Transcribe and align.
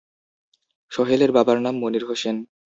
সোহেলের 0.91 1.31
বাবার 1.31 1.57
নাম 1.61 1.75
মনির 1.79 2.03
হোসেন। 2.05 2.35